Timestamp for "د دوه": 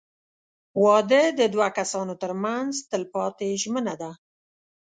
1.39-1.67